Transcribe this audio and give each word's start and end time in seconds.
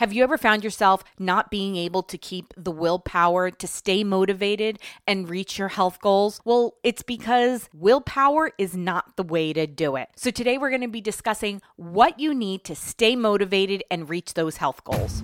Have 0.00 0.14
you 0.14 0.22
ever 0.22 0.38
found 0.38 0.64
yourself 0.64 1.04
not 1.18 1.50
being 1.50 1.76
able 1.76 2.02
to 2.04 2.16
keep 2.16 2.54
the 2.56 2.70
willpower 2.70 3.50
to 3.50 3.66
stay 3.66 4.02
motivated 4.02 4.78
and 5.06 5.28
reach 5.28 5.58
your 5.58 5.68
health 5.68 6.00
goals? 6.00 6.40
Well, 6.42 6.72
it's 6.82 7.02
because 7.02 7.68
willpower 7.74 8.52
is 8.56 8.74
not 8.74 9.18
the 9.18 9.22
way 9.22 9.52
to 9.52 9.66
do 9.66 9.96
it. 9.96 10.08
So 10.16 10.30
today 10.30 10.56
we're 10.56 10.70
going 10.70 10.80
to 10.80 10.88
be 10.88 11.02
discussing 11.02 11.60
what 11.76 12.18
you 12.18 12.32
need 12.32 12.64
to 12.64 12.74
stay 12.74 13.14
motivated 13.14 13.84
and 13.90 14.08
reach 14.08 14.32
those 14.32 14.56
health 14.56 14.82
goals 14.84 15.22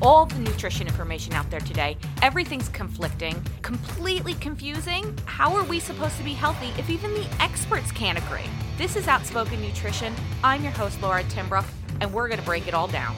all 0.00 0.26
the 0.26 0.38
nutrition 0.40 0.88
information 0.88 1.32
out 1.32 1.48
there 1.48 1.60
today. 1.60 1.96
Everything's 2.22 2.68
conflicting, 2.70 3.40
completely 3.62 4.34
confusing. 4.34 5.16
How 5.26 5.54
are 5.54 5.62
we 5.62 5.78
supposed 5.78 6.16
to 6.16 6.24
be 6.24 6.32
healthy 6.32 6.70
if 6.76 6.90
even 6.90 7.14
the 7.14 7.24
experts 7.38 7.92
can't 7.92 8.18
agree? 8.18 8.50
This 8.78 8.96
is 8.96 9.06
Outspoken 9.06 9.62
Nutrition. 9.62 10.12
I'm 10.42 10.64
your 10.64 10.72
host, 10.72 11.00
Laura 11.00 11.22
Timbrook, 11.24 11.66
and 12.00 12.12
we're 12.12 12.26
going 12.26 12.40
to 12.40 12.44
break 12.44 12.66
it 12.66 12.74
all 12.74 12.88
down. 12.88 13.14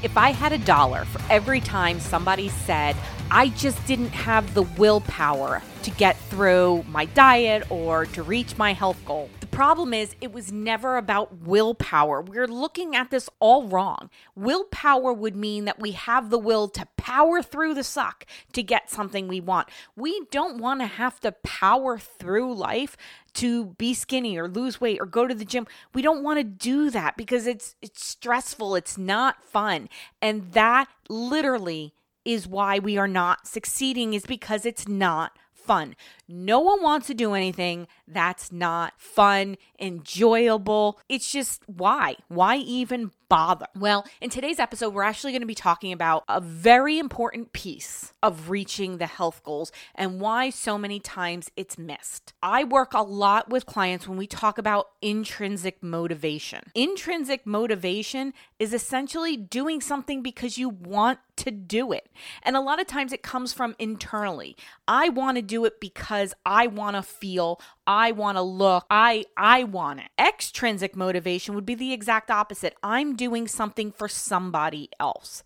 If 0.00 0.16
I 0.16 0.30
had 0.30 0.52
a 0.52 0.58
dollar 0.58 1.04
for 1.06 1.20
every 1.28 1.60
time 1.60 1.98
somebody 1.98 2.50
said, 2.50 2.94
I 3.32 3.48
just 3.48 3.84
didn't 3.84 4.10
have 4.10 4.54
the 4.54 4.62
willpower 4.62 5.60
to 5.82 5.90
get 5.90 6.16
through 6.16 6.84
my 6.88 7.06
diet 7.06 7.68
or 7.68 8.06
to 8.06 8.22
reach 8.22 8.56
my 8.56 8.74
health 8.74 9.04
goal. 9.04 9.28
The 9.40 9.48
problem 9.48 9.92
is, 9.92 10.14
it 10.20 10.32
was 10.32 10.52
never 10.52 10.98
about 10.98 11.38
willpower. 11.38 12.22
We're 12.22 12.46
looking 12.46 12.94
at 12.94 13.10
this 13.10 13.28
all 13.40 13.66
wrong. 13.66 14.08
Willpower 14.36 15.12
would 15.12 15.34
mean 15.34 15.64
that 15.64 15.80
we 15.80 15.90
have 15.92 16.30
the 16.30 16.38
will 16.38 16.68
to 16.68 16.86
power 16.96 17.42
through 17.42 17.74
the 17.74 17.82
suck 17.82 18.24
to 18.52 18.62
get 18.62 18.90
something 18.90 19.26
we 19.26 19.40
want. 19.40 19.68
We 19.96 20.26
don't 20.30 20.58
want 20.58 20.80
to 20.80 20.86
have 20.86 21.18
to 21.20 21.32
power 21.32 21.98
through 21.98 22.54
life 22.54 22.96
to 23.38 23.66
be 23.78 23.94
skinny 23.94 24.36
or 24.36 24.48
lose 24.48 24.80
weight 24.80 25.00
or 25.00 25.06
go 25.06 25.26
to 25.26 25.34
the 25.34 25.44
gym. 25.44 25.66
We 25.94 26.02
don't 26.02 26.22
want 26.22 26.38
to 26.38 26.44
do 26.44 26.90
that 26.90 27.16
because 27.16 27.46
it's 27.46 27.76
it's 27.80 28.04
stressful, 28.04 28.74
it's 28.74 28.98
not 28.98 29.44
fun. 29.44 29.88
And 30.20 30.52
that 30.52 30.88
literally 31.08 31.94
is 32.24 32.46
why 32.46 32.78
we 32.78 32.98
are 32.98 33.08
not 33.08 33.46
succeeding 33.46 34.12
is 34.12 34.26
because 34.26 34.66
it's 34.66 34.88
not 34.88 35.38
fun. 35.52 35.94
No 36.26 36.58
one 36.60 36.82
wants 36.82 37.06
to 37.08 37.14
do 37.14 37.34
anything 37.34 37.86
that's 38.06 38.50
not 38.50 38.94
fun, 38.96 39.56
enjoyable. 39.78 40.98
It's 41.08 41.30
just 41.30 41.62
why? 41.66 42.16
Why 42.28 42.56
even 42.56 43.12
bother? 43.28 43.66
Well, 43.76 44.06
in 44.20 44.30
today's 44.30 44.58
episode, 44.58 44.94
we're 44.94 45.02
actually 45.02 45.32
going 45.32 45.42
to 45.42 45.46
be 45.46 45.54
talking 45.54 45.92
about 45.92 46.24
a 46.28 46.40
very 46.40 46.98
important 46.98 47.52
piece 47.52 48.12
of 48.22 48.50
reaching 48.50 48.98
the 48.98 49.06
health 49.06 49.42
goals 49.42 49.70
and 49.94 50.20
why 50.20 50.50
so 50.50 50.78
many 50.78 51.00
times 51.00 51.50
it's 51.56 51.78
missed. 51.78 52.32
I 52.42 52.64
work 52.64 52.94
a 52.94 53.02
lot 53.02 53.50
with 53.50 53.66
clients 53.66 54.08
when 54.08 54.18
we 54.18 54.26
talk 54.26 54.58
about 54.58 54.90
intrinsic 55.02 55.82
motivation. 55.82 56.62
Intrinsic 56.74 57.46
motivation 57.46 58.32
is 58.58 58.72
essentially 58.72 59.36
doing 59.36 59.80
something 59.80 60.22
because 60.22 60.58
you 60.58 60.68
want 60.68 61.18
to 61.36 61.50
do 61.50 61.92
it. 61.92 62.08
And 62.42 62.56
a 62.56 62.60
lot 62.60 62.80
of 62.80 62.86
times 62.86 63.12
it 63.12 63.22
comes 63.22 63.52
from 63.52 63.76
internally. 63.78 64.56
I 64.86 65.08
want 65.08 65.36
to 65.36 65.42
do 65.42 65.64
it 65.64 65.80
because 65.80 66.34
I 66.44 66.66
want 66.66 66.96
to 66.96 67.02
feel, 67.02 67.60
I 67.86 68.12
want 68.12 68.36
to 68.36 68.42
look, 68.42 68.84
I 68.90 69.24
I 69.36 69.64
want 69.64 70.00
it. 70.00 70.08
Extrinsic 70.18 70.96
motivation 70.96 71.54
would 71.54 71.66
be 71.66 71.74
the 71.74 71.92
exact 71.92 72.30
opposite. 72.30 72.76
I'm 72.82 73.16
doing 73.18 73.46
something 73.46 73.92
for 73.92 74.08
somebody 74.08 74.88
else. 74.98 75.42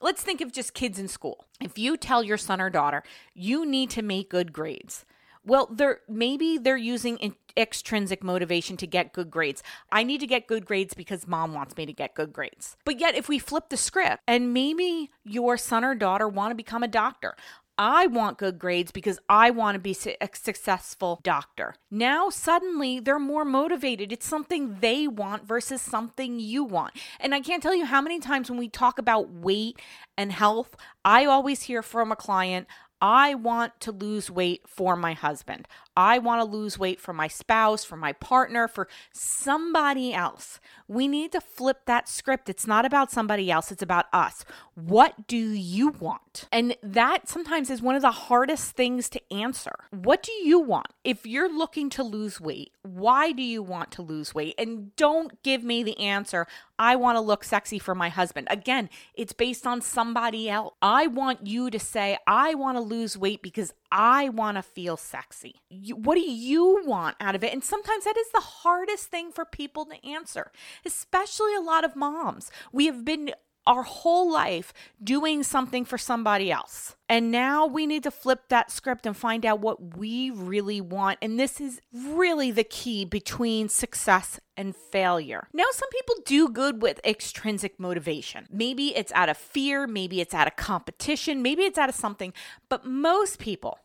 Let's 0.00 0.22
think 0.22 0.40
of 0.40 0.50
just 0.50 0.74
kids 0.74 0.98
in 0.98 1.06
school. 1.06 1.44
If 1.60 1.78
you 1.78 1.96
tell 1.96 2.24
your 2.24 2.38
son 2.38 2.60
or 2.60 2.70
daughter, 2.70 3.04
you 3.34 3.64
need 3.64 3.90
to 3.90 4.02
make 4.02 4.30
good 4.30 4.52
grades. 4.52 5.04
Well, 5.44 5.68
they're 5.70 6.00
maybe 6.08 6.58
they're 6.58 6.76
using 6.76 7.18
in, 7.18 7.34
extrinsic 7.56 8.22
motivation 8.22 8.76
to 8.78 8.86
get 8.86 9.12
good 9.12 9.30
grades. 9.30 9.62
I 9.90 10.02
need 10.02 10.20
to 10.20 10.26
get 10.26 10.46
good 10.46 10.64
grades 10.66 10.94
because 10.94 11.26
mom 11.26 11.54
wants 11.54 11.76
me 11.76 11.86
to 11.86 11.92
get 11.92 12.14
good 12.14 12.32
grades. 12.32 12.76
But 12.84 13.00
yet 13.00 13.14
if 13.14 13.28
we 13.28 13.38
flip 13.38 13.68
the 13.68 13.76
script 13.76 14.22
and 14.26 14.52
maybe 14.54 15.10
your 15.24 15.56
son 15.56 15.84
or 15.84 15.94
daughter 15.94 16.28
want 16.28 16.50
to 16.50 16.54
become 16.54 16.82
a 16.82 16.88
doctor. 16.88 17.36
I 17.82 18.08
want 18.08 18.36
good 18.36 18.58
grades 18.58 18.92
because 18.92 19.18
I 19.26 19.48
want 19.48 19.74
to 19.74 19.78
be 19.78 19.96
a 20.20 20.28
successful 20.34 21.18
doctor. 21.22 21.76
Now, 21.90 22.28
suddenly, 22.28 23.00
they're 23.00 23.18
more 23.18 23.46
motivated. 23.46 24.12
It's 24.12 24.26
something 24.26 24.76
they 24.80 25.08
want 25.08 25.48
versus 25.48 25.80
something 25.80 26.38
you 26.38 26.62
want. 26.62 26.92
And 27.18 27.34
I 27.34 27.40
can't 27.40 27.62
tell 27.62 27.74
you 27.74 27.86
how 27.86 28.02
many 28.02 28.20
times 28.20 28.50
when 28.50 28.58
we 28.58 28.68
talk 28.68 28.98
about 28.98 29.30
weight 29.30 29.78
and 30.18 30.30
health, 30.30 30.76
I 31.06 31.24
always 31.24 31.62
hear 31.62 31.82
from 31.82 32.12
a 32.12 32.16
client, 32.16 32.66
I 33.00 33.32
want 33.32 33.80
to 33.80 33.92
lose 33.92 34.30
weight 34.30 34.60
for 34.66 34.94
my 34.94 35.14
husband. 35.14 35.66
I 36.00 36.16
want 36.16 36.40
to 36.40 36.56
lose 36.56 36.78
weight 36.78 36.98
for 36.98 37.12
my 37.12 37.28
spouse, 37.28 37.84
for 37.84 37.96
my 37.96 38.14
partner, 38.14 38.66
for 38.68 38.88
somebody 39.12 40.14
else. 40.14 40.58
We 40.88 41.06
need 41.06 41.30
to 41.32 41.42
flip 41.42 41.82
that 41.84 42.08
script. 42.08 42.48
It's 42.48 42.66
not 42.66 42.86
about 42.86 43.10
somebody 43.10 43.50
else, 43.50 43.70
it's 43.70 43.82
about 43.82 44.06
us. 44.10 44.46
What 44.74 45.26
do 45.26 45.36
you 45.36 45.90
want? 45.90 46.48
And 46.50 46.74
that 46.82 47.28
sometimes 47.28 47.68
is 47.68 47.82
one 47.82 47.96
of 47.96 48.02
the 48.02 48.10
hardest 48.12 48.74
things 48.74 49.10
to 49.10 49.20
answer. 49.30 49.74
What 49.90 50.22
do 50.22 50.32
you 50.32 50.58
want? 50.58 50.86
If 51.04 51.26
you're 51.26 51.54
looking 51.54 51.90
to 51.90 52.02
lose 52.02 52.40
weight, 52.40 52.72
why 52.80 53.32
do 53.32 53.42
you 53.42 53.62
want 53.62 53.90
to 53.92 54.02
lose 54.02 54.34
weight? 54.34 54.54
And 54.56 54.96
don't 54.96 55.42
give 55.42 55.62
me 55.62 55.82
the 55.82 56.00
answer, 56.00 56.46
I 56.78 56.96
want 56.96 57.16
to 57.16 57.20
look 57.20 57.44
sexy 57.44 57.78
for 57.78 57.94
my 57.94 58.08
husband. 58.08 58.46
Again, 58.50 58.88
it's 59.12 59.34
based 59.34 59.66
on 59.66 59.82
somebody 59.82 60.48
else. 60.48 60.72
I 60.80 61.08
want 61.08 61.46
you 61.46 61.68
to 61.68 61.78
say, 61.78 62.16
I 62.26 62.54
want 62.54 62.78
to 62.78 62.82
lose 62.82 63.18
weight 63.18 63.42
because 63.42 63.74
I 63.92 64.28
want 64.28 64.56
to 64.56 64.62
feel 64.62 64.96
sexy. 64.96 65.56
What 65.94 66.14
do 66.14 66.20
you 66.20 66.82
want 66.84 67.16
out 67.20 67.34
of 67.34 67.42
it? 67.42 67.52
And 67.52 67.64
sometimes 67.64 68.04
that 68.04 68.16
is 68.16 68.30
the 68.32 68.40
hardest 68.40 69.06
thing 69.06 69.32
for 69.32 69.44
people 69.44 69.84
to 69.86 70.06
answer, 70.06 70.52
especially 70.84 71.54
a 71.54 71.60
lot 71.60 71.84
of 71.84 71.96
moms. 71.96 72.50
We 72.72 72.86
have 72.86 73.04
been 73.04 73.32
our 73.70 73.84
whole 73.84 74.32
life 74.32 74.72
doing 75.02 75.44
something 75.44 75.84
for 75.84 75.96
somebody 75.96 76.50
else. 76.50 76.96
And 77.08 77.30
now 77.30 77.66
we 77.66 77.86
need 77.86 78.02
to 78.02 78.10
flip 78.10 78.48
that 78.48 78.68
script 78.68 79.06
and 79.06 79.16
find 79.16 79.46
out 79.46 79.60
what 79.60 79.96
we 79.96 80.28
really 80.28 80.80
want. 80.80 81.20
And 81.22 81.38
this 81.38 81.60
is 81.60 81.80
really 81.92 82.50
the 82.50 82.64
key 82.64 83.04
between 83.04 83.68
success 83.68 84.40
and 84.56 84.74
failure. 84.74 85.46
Now, 85.52 85.66
some 85.70 85.88
people 85.90 86.16
do 86.26 86.48
good 86.48 86.82
with 86.82 86.98
extrinsic 87.04 87.78
motivation. 87.78 88.48
Maybe 88.50 88.88
it's 88.96 89.12
out 89.12 89.28
of 89.28 89.36
fear, 89.36 89.86
maybe 89.86 90.20
it's 90.20 90.34
out 90.34 90.48
of 90.48 90.56
competition, 90.56 91.40
maybe 91.40 91.62
it's 91.62 91.78
out 91.78 91.88
of 91.88 91.94
something, 91.94 92.32
but 92.68 92.84
most 92.84 93.38
people 93.38 93.78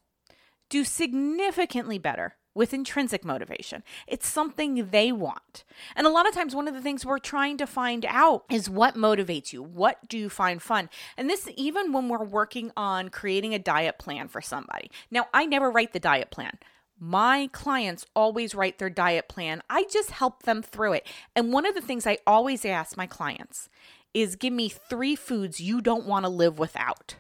do 0.68 0.84
significantly 0.84 2.00
better 2.00 2.38
with 2.56 2.74
intrinsic 2.74 3.24
motivation. 3.24 3.84
It's 4.08 4.28
something 4.28 4.88
they 4.90 5.12
want. 5.12 5.64
And 5.96 6.08
a 6.08 6.10
lot 6.10 6.28
of 6.28 6.34
times, 6.34 6.56
one 6.56 6.68
of 6.68 6.74
the 6.74 6.82
things 6.82 7.06
we're 7.06 7.20
trying 7.20 7.58
to 7.58 7.68
find 7.68 8.06
out 8.08 8.46
is 8.50 8.70
what 8.70 8.96
motivates 8.96 9.54
you? 9.54 9.62
What 9.62 10.08
do 10.08 10.18
you 10.18 10.30
find 10.30 10.62
fun? 10.62 10.90
And 11.18 11.30
this, 11.30 11.48
even 11.56 11.92
when 11.92 12.10
we're 12.10 12.24
working 12.24 12.72
on 12.76 13.10
creating 13.10 13.54
a 13.54 13.60
diet 13.60 14.00
plan 14.00 14.30
for 14.30 14.42
somebody. 14.42 14.90
Now, 15.12 15.28
I 15.34 15.46
never 15.46 15.70
write 15.70 15.94
the 15.94 16.00
diet 16.00 16.32
plan. 16.32 16.58
My 16.98 17.50
clients 17.52 18.06
always 18.16 18.56
write 18.56 18.80
their 18.80 18.90
diet 18.90 19.28
plan. 19.28 19.62
I 19.70 19.84
just 19.92 20.12
help 20.12 20.44
them 20.44 20.62
through 20.62 20.94
it. 20.94 21.08
And 21.36 21.52
one 21.52 21.66
of 21.66 21.76
the 21.76 21.82
things 21.82 22.08
I 22.08 22.20
always 22.26 22.64
ask 22.64 22.96
my 22.96 23.06
clients 23.06 23.70
is 24.14 24.38
give 24.38 24.54
me 24.54 24.70
three 24.70 25.16
foods 25.16 25.60
you 25.60 25.82
don't 25.82 26.06
want 26.06 26.24
to 26.24 26.30
live 26.30 26.58
without. 26.58 27.16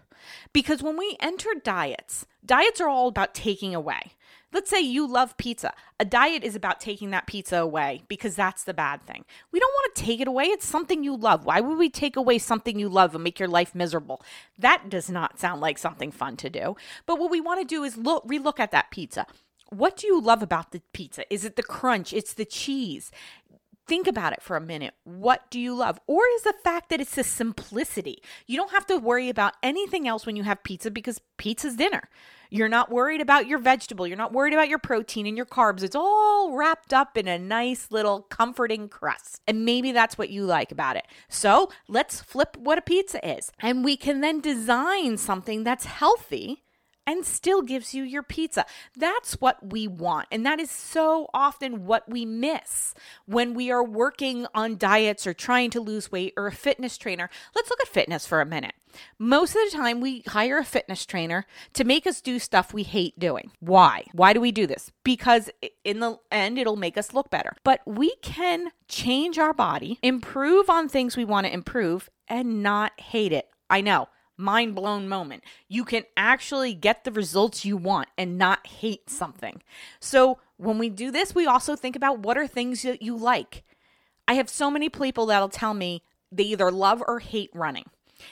Because 0.53 0.81
when 0.81 0.97
we 0.97 1.17
enter 1.19 1.49
diets, 1.61 2.25
diets 2.43 2.79
are 2.79 2.87
all 2.87 3.09
about 3.09 3.35
taking 3.35 3.75
away. 3.75 4.13
Let's 4.55 4.69
say 4.69 4.79
you 4.79 5.05
love 5.05 5.35
pizza. 5.35 5.73
A 5.99 6.05
diet 6.05 6.41
is 6.41 6.55
about 6.55 6.79
taking 6.79 7.11
that 7.11 7.27
pizza 7.27 7.57
away 7.57 8.03
because 8.07 8.37
that's 8.37 8.63
the 8.63 8.73
bad 8.73 9.01
thing. 9.01 9.25
We 9.51 9.59
don't 9.59 9.73
want 9.73 9.95
to 9.95 10.01
take 10.01 10.21
it 10.21 10.29
away. 10.29 10.45
It's 10.45 10.65
something 10.65 11.03
you 11.03 11.13
love. 11.13 11.43
Why 11.43 11.59
would 11.59 11.77
we 11.77 11.89
take 11.89 12.15
away 12.15 12.37
something 12.37 12.79
you 12.79 12.87
love 12.87 13.13
and 13.13 13.21
make 13.21 13.37
your 13.37 13.49
life 13.49 13.75
miserable? 13.75 14.21
That 14.57 14.89
does 14.89 15.09
not 15.09 15.39
sound 15.39 15.59
like 15.59 15.77
something 15.77 16.09
fun 16.09 16.37
to 16.37 16.49
do. 16.49 16.77
But 17.05 17.19
what 17.19 17.31
we 17.31 17.41
want 17.41 17.59
to 17.59 17.65
do 17.65 17.83
is 17.83 17.97
look 17.97 18.25
relook 18.25 18.61
at 18.61 18.71
that 18.71 18.91
pizza. 18.91 19.27
What 19.71 19.97
do 19.97 20.07
you 20.07 20.21
love 20.21 20.41
about 20.41 20.71
the 20.71 20.81
pizza? 20.93 21.25
Is 21.33 21.43
it 21.43 21.57
the 21.57 21.63
crunch? 21.63 22.13
It's 22.13 22.33
the 22.33 22.45
cheese. 22.45 23.11
Think 23.87 24.07
about 24.07 24.33
it 24.33 24.41
for 24.41 24.57
a 24.57 24.61
minute. 24.61 24.95
What 25.03 25.49
do 25.51 25.59
you 25.59 25.75
love? 25.75 25.99
Or 26.07 26.23
is 26.35 26.41
the 26.41 26.55
fact 26.63 26.89
that 26.89 26.99
it's 26.99 27.15
the 27.15 27.23
simplicity? 27.23 28.21
You 28.47 28.57
don't 28.57 28.71
have 28.71 28.87
to 28.87 28.97
worry 28.97 29.29
about 29.29 29.53
anything 29.61 30.07
else 30.07 30.25
when 30.25 30.35
you 30.35 30.43
have 30.43 30.63
pizza 30.63 30.89
because 30.89 31.21
pizza's 31.37 31.75
dinner. 31.75 32.09
You're 32.49 32.69
not 32.69 32.91
worried 32.91 33.21
about 33.21 33.47
your 33.47 33.59
vegetable. 33.59 34.07
You're 34.07 34.17
not 34.17 34.33
worried 34.33 34.53
about 34.53 34.69
your 34.69 34.79
protein 34.79 35.27
and 35.27 35.37
your 35.37 35.45
carbs. 35.45 35.83
It's 35.83 35.95
all 35.95 36.55
wrapped 36.55 36.93
up 36.93 37.17
in 37.17 37.27
a 37.27 37.37
nice 37.37 37.91
little 37.91 38.21
comforting 38.21 38.89
crust. 38.89 39.41
And 39.47 39.65
maybe 39.65 39.91
that's 39.91 40.17
what 40.17 40.29
you 40.29 40.45
like 40.45 40.71
about 40.71 40.95
it. 40.95 41.05
So 41.29 41.71
let's 41.87 42.21
flip 42.21 42.57
what 42.57 42.77
a 42.77 42.81
pizza 42.81 43.27
is. 43.27 43.51
And 43.59 43.83
we 43.83 43.97
can 43.97 44.21
then 44.21 44.41
design 44.41 45.17
something 45.17 45.63
that's 45.63 45.85
healthy 45.85 46.63
and 47.07 47.25
still 47.25 47.61
gives 47.61 47.93
you 47.93 48.03
your 48.03 48.23
pizza. 48.23 48.65
That's 48.95 49.33
what 49.35 49.71
we 49.71 49.87
want. 49.87 50.27
And 50.31 50.45
that 50.45 50.59
is 50.59 50.71
so 50.71 51.29
often 51.33 51.85
what 51.85 52.09
we 52.09 52.25
miss 52.25 52.93
when 53.25 53.53
we 53.53 53.71
are 53.71 53.83
working 53.83 54.47
on 54.53 54.77
diets 54.77 55.27
or 55.27 55.33
trying 55.33 55.69
to 55.71 55.81
lose 55.81 56.11
weight 56.11 56.33
or 56.35 56.47
a 56.47 56.51
fitness 56.51 56.97
trainer. 56.97 57.29
Let's 57.55 57.69
look 57.69 57.81
at 57.81 57.87
fitness 57.87 58.25
for 58.25 58.41
a 58.41 58.45
minute. 58.45 58.73
Most 59.19 59.55
of 59.55 59.61
the 59.65 59.77
time, 59.77 59.99
we 59.99 60.23
hire 60.27 60.57
a 60.57 60.63
fitness 60.63 61.05
trainer 61.05 61.45
to 61.73 61.83
make 61.83 62.07
us 62.07 62.21
do 62.21 62.39
stuff 62.39 62.73
we 62.73 62.83
hate 62.83 63.19
doing. 63.19 63.51
Why? 63.59 64.05
Why 64.13 64.31
do 64.31 64.39
we 64.39 64.53
do 64.53 64.65
this? 64.65 64.91
Because 65.03 65.49
in 65.83 65.99
the 65.99 66.17
end, 66.31 66.57
it'll 66.57 66.77
make 66.77 66.97
us 66.97 67.13
look 67.13 67.29
better. 67.29 67.53
But 67.63 67.81
we 67.85 68.15
can 68.21 68.71
change 68.87 69.37
our 69.37 69.53
body, 69.53 69.99
improve 70.01 70.69
on 70.69 70.87
things 70.87 71.17
we 71.17 71.25
want 71.25 71.45
to 71.45 71.53
improve, 71.53 72.09
and 72.27 72.63
not 72.63 72.99
hate 72.99 73.33
it. 73.33 73.49
I 73.69 73.81
know 73.81 74.07
mind 74.37 74.75
blown 74.75 75.07
moment. 75.07 75.43
You 75.67 75.85
can 75.85 76.03
actually 76.17 76.73
get 76.73 77.03
the 77.03 77.11
results 77.11 77.65
you 77.65 77.77
want 77.77 78.09
and 78.17 78.37
not 78.37 78.65
hate 78.67 79.09
something. 79.09 79.61
So, 79.99 80.39
when 80.57 80.77
we 80.77 80.89
do 80.89 81.11
this, 81.11 81.35
we 81.35 81.45
also 81.45 81.75
think 81.75 81.95
about 81.95 82.19
what 82.19 82.37
are 82.37 82.47
things 82.47 82.83
that 82.83 83.01
you 83.01 83.17
like. 83.17 83.63
I 84.27 84.35
have 84.35 84.49
so 84.49 84.71
many 84.71 84.89
people 84.89 85.25
that'll 85.25 85.49
tell 85.49 85.73
me 85.73 86.01
they 86.31 86.43
either 86.43 86.71
love 86.71 87.03
or 87.05 87.19
hate 87.19 87.49
running. 87.53 87.85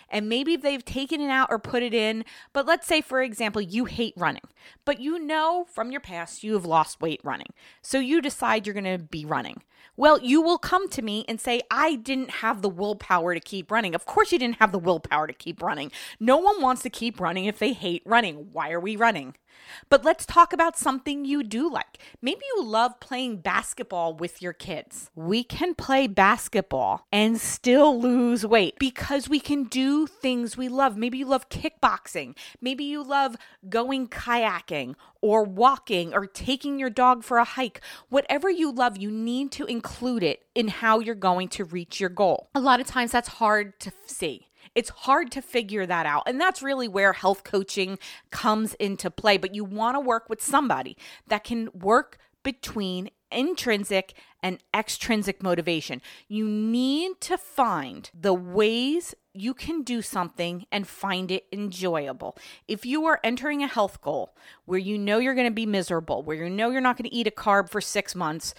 And 0.09 0.29
maybe 0.29 0.55
they've 0.55 0.83
taken 0.83 1.21
it 1.21 1.29
out 1.29 1.49
or 1.49 1.59
put 1.59 1.83
it 1.83 1.93
in, 1.93 2.25
but 2.53 2.65
let's 2.65 2.87
say, 2.87 3.01
for 3.01 3.21
example, 3.21 3.61
you 3.61 3.85
hate 3.85 4.13
running, 4.17 4.47
but 4.85 4.99
you 4.99 5.19
know 5.19 5.65
from 5.69 5.91
your 5.91 6.01
past 6.01 6.43
you 6.43 6.53
have 6.53 6.65
lost 6.65 7.01
weight 7.01 7.21
running. 7.23 7.53
So 7.81 7.99
you 7.99 8.21
decide 8.21 8.65
you're 8.65 8.73
going 8.73 8.99
to 8.99 9.03
be 9.03 9.25
running. 9.25 9.61
Well, 9.95 10.19
you 10.19 10.41
will 10.41 10.57
come 10.57 10.89
to 10.89 11.03
me 11.03 11.23
and 11.27 11.39
say, 11.39 11.61
I 11.69 11.95
didn't 11.95 12.31
have 12.31 12.61
the 12.61 12.69
willpower 12.69 13.35
to 13.35 13.39
keep 13.39 13.69
running. 13.69 13.93
Of 13.93 14.05
course, 14.05 14.31
you 14.31 14.39
didn't 14.39 14.57
have 14.57 14.71
the 14.71 14.79
willpower 14.79 15.27
to 15.27 15.33
keep 15.33 15.61
running. 15.61 15.91
No 16.19 16.37
one 16.37 16.61
wants 16.61 16.81
to 16.83 16.89
keep 16.89 17.19
running 17.19 17.45
if 17.45 17.59
they 17.59 17.73
hate 17.73 18.01
running. 18.03 18.47
Why 18.51 18.71
are 18.71 18.79
we 18.79 18.95
running? 18.95 19.35
But 19.89 20.03
let's 20.05 20.25
talk 20.25 20.53
about 20.53 20.77
something 20.77 21.25
you 21.25 21.43
do 21.43 21.69
like. 21.69 21.99
Maybe 22.21 22.41
you 22.55 22.63
love 22.63 22.99
playing 22.99 23.37
basketball 23.37 24.13
with 24.13 24.41
your 24.41 24.53
kids. 24.53 25.09
We 25.15 25.43
can 25.43 25.75
play 25.75 26.07
basketball 26.07 27.05
and 27.11 27.39
still 27.39 27.99
lose 27.99 28.45
weight 28.45 28.77
because 28.79 29.29
we 29.29 29.39
can 29.39 29.65
do 29.65 30.07
things 30.07 30.57
we 30.57 30.67
love. 30.67 30.97
Maybe 30.97 31.17
you 31.17 31.25
love 31.25 31.49
kickboxing. 31.49 32.35
Maybe 32.61 32.83
you 32.83 33.03
love 33.03 33.35
going 33.69 34.07
kayaking 34.07 34.95
or 35.21 35.43
walking 35.43 36.13
or 36.13 36.25
taking 36.25 36.79
your 36.79 36.89
dog 36.89 37.23
for 37.23 37.37
a 37.37 37.45
hike. 37.45 37.81
Whatever 38.09 38.49
you 38.49 38.71
love, 38.71 38.97
you 38.97 39.09
need 39.09 39.51
to 39.53 39.65
include 39.65 40.23
it 40.23 40.45
in 40.55 40.67
how 40.67 40.99
you're 40.99 41.15
going 41.15 41.47
to 41.49 41.63
reach 41.63 41.99
your 41.99 42.09
goal. 42.09 42.49
A 42.55 42.59
lot 42.59 42.79
of 42.79 42.87
times 42.87 43.11
that's 43.11 43.29
hard 43.29 43.79
to 43.79 43.91
see. 44.05 44.47
It's 44.75 44.89
hard 44.89 45.31
to 45.31 45.41
figure 45.41 45.85
that 45.85 46.05
out. 46.05 46.23
And 46.25 46.39
that's 46.39 46.61
really 46.61 46.87
where 46.87 47.13
health 47.13 47.43
coaching 47.43 47.99
comes 48.31 48.73
into 48.75 49.09
play. 49.09 49.37
But 49.37 49.55
you 49.55 49.63
want 49.63 49.95
to 49.95 49.99
work 49.99 50.29
with 50.29 50.41
somebody 50.41 50.97
that 51.27 51.43
can 51.43 51.69
work 51.73 52.17
between 52.43 53.09
intrinsic 53.31 54.13
and 54.41 54.59
extrinsic 54.73 55.41
motivation. 55.41 56.01
You 56.27 56.47
need 56.47 57.19
to 57.21 57.37
find 57.37 58.11
the 58.13 58.33
ways 58.33 59.15
you 59.33 59.53
can 59.53 59.81
do 59.81 60.01
something 60.01 60.67
and 60.71 60.87
find 60.87 61.31
it 61.31 61.45
enjoyable. 61.51 62.37
If 62.67 62.85
you 62.85 63.05
are 63.05 63.19
entering 63.23 63.63
a 63.63 63.67
health 63.67 64.01
goal 64.01 64.35
where 64.65 64.79
you 64.79 64.97
know 64.97 65.17
you're 65.17 65.33
going 65.33 65.47
to 65.47 65.51
be 65.51 65.65
miserable, 65.65 66.21
where 66.21 66.35
you 66.35 66.49
know 66.49 66.69
you're 66.69 66.81
not 66.81 66.97
going 66.97 67.09
to 67.09 67.15
eat 67.15 67.25
a 67.25 67.31
carb 67.31 67.69
for 67.69 67.81
six 67.81 68.13
months, 68.13 68.53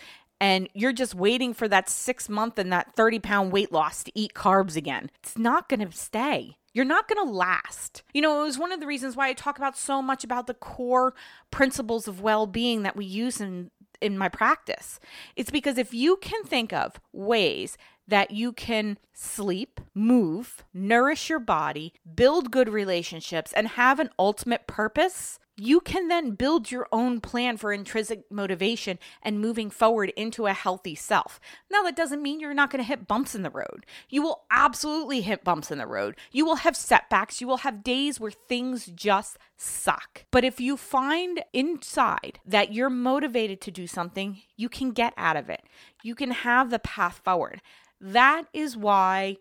and 0.45 0.69
you're 0.75 0.93
just 0.93 1.15
waiting 1.15 1.55
for 1.55 1.67
that 1.69 1.89
six 1.89 2.29
month 2.29 2.59
and 2.59 2.71
that 2.71 2.95
30 2.97 3.19
pound 3.19 3.51
weight 3.51 3.73
loss 3.73 4.05
to 4.05 4.13
eat 4.15 4.35
carbs 4.35 4.77
again. 4.77 5.11
It's 5.21 5.39
not 5.39 5.71
going 5.71 5.81
to 5.81 5.91
stay. 5.97 6.59
You're 6.75 6.85
not 6.85 7.09
going 7.09 7.27
to 7.27 7.33
last. 7.33 8.03
You 8.13 8.21
know, 8.21 8.43
it 8.43 8.45
was 8.45 8.59
one 8.59 8.71
of 8.71 8.79
the 8.79 8.87
reasons 8.87 9.17
why 9.17 9.29
I 9.29 9.33
talk 9.33 9.57
about 9.57 9.75
so 9.75 10.03
much 10.03 10.23
about 10.23 10.47
the 10.47 10.53
core 10.53 11.15
principles 11.51 12.07
of 12.07 12.21
well 12.21 12.47
being 12.47 12.83
that 12.83 12.95
we 12.95 13.07
use 13.07 13.41
in, 13.41 13.71
in 14.03 14.19
my 14.19 14.29
practice. 14.29 15.01
It's 15.35 15.51
because 15.51 15.79
if 15.79 15.95
you 15.95 16.17
can 16.17 16.45
think 16.45 16.75
of 16.75 17.01
ways 17.15 17.79
that 18.07 18.31
you 18.31 18.53
can 18.53 18.99
sleep, 19.13 19.81
move, 19.95 20.65
nourish 20.75 21.31
your 21.31 21.39
body, 21.39 21.95
build 22.15 22.51
good 22.51 22.69
relationships, 22.69 23.53
and 23.53 23.69
have 23.69 23.99
an 23.99 24.11
ultimate 24.19 24.67
purpose, 24.67 25.39
you 25.57 25.81
can 25.81 26.09
then 26.09 26.33
build 26.33 26.73
your 26.73 26.89
own 26.91 27.21
plan 27.21 27.57
for 27.57 27.73
intrinsic 27.73 28.25
motivation 28.31 28.99
and 29.23 29.41
moving 29.41 29.71
forward 29.71 30.13
into 30.17 30.47
a 30.47 30.53
healthy 30.53 30.97
self. 30.97 31.41
Now, 31.71 31.85
that 31.85 31.95
doesn't 31.95 32.23
mean 32.23 32.41
you're 32.41 32.55
not 32.55 32.71
going 32.71 32.83
to 32.83 32.89
hit 32.89 33.07
bumps 33.07 33.37
in 33.37 33.43
the 33.43 33.51
road. 33.51 33.87
You 34.09 34.23
will 34.23 34.43
absolutely 34.51 35.21
hit 35.21 35.45
bumps 35.45 35.71
in 35.71 35.79
the 35.79 35.87
road. 35.87 36.17
You 36.33 36.45
will 36.45 36.57
have 36.57 36.77
setbacks. 36.77 37.41
You 37.41 37.47
will 37.47 37.59
have 37.59 37.85
days 37.85 38.19
where 38.19 38.33
things 38.33 38.87
just 38.87 39.39
suck. 39.57 40.25
But 40.33 40.45
if 40.45 40.61
you 40.61 40.77
find 40.77 41.45
inside 41.53 42.41
that 42.45 42.73
you're 42.73 42.91
motivated 42.91 43.61
to 43.63 43.71
do 43.71 43.87
something, 43.87 44.43
you 44.57 44.69
can 44.69 44.91
get 44.91 45.15
out 45.17 45.37
of 45.37 45.49
it. 45.49 45.63
You 46.05 46.15
can 46.15 46.33
have 46.33 46.71
the 46.71 46.79
path 46.79 47.23
forward. 47.25 47.63
That 47.99 48.45
is 48.53 48.77
why 48.77 49.39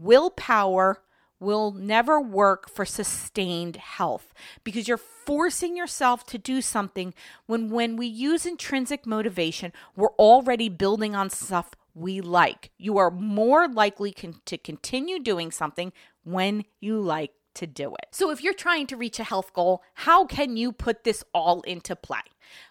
willpower 0.00 1.02
will 1.38 1.70
never 1.72 2.18
work 2.18 2.70
for 2.70 2.86
sustained 2.86 3.76
health 3.76 4.32
because 4.64 4.88
you're 4.88 4.96
forcing 4.96 5.76
yourself 5.76 6.24
to 6.24 6.38
do 6.38 6.62
something 6.62 7.12
when 7.44 7.68
when 7.68 7.96
we 7.96 8.06
use 8.06 8.46
intrinsic 8.46 9.04
motivation 9.04 9.70
we're 9.94 10.14
already 10.18 10.70
building 10.70 11.14
on 11.14 11.28
stuff 11.28 11.72
we 11.94 12.22
like 12.22 12.70
you 12.78 12.96
are 12.96 13.10
more 13.10 13.68
likely 13.68 14.12
con- 14.12 14.40
to 14.46 14.56
continue 14.56 15.18
doing 15.18 15.50
something 15.50 15.92
when 16.24 16.64
you 16.80 16.98
like 16.98 17.32
to 17.56 17.66
do 17.66 17.94
it. 17.94 18.08
So, 18.12 18.30
if 18.30 18.42
you're 18.42 18.54
trying 18.54 18.86
to 18.88 18.96
reach 18.96 19.18
a 19.18 19.24
health 19.24 19.52
goal, 19.52 19.82
how 19.94 20.24
can 20.26 20.56
you 20.56 20.72
put 20.72 21.04
this 21.04 21.24
all 21.34 21.60
into 21.62 21.96
play? 21.96 22.20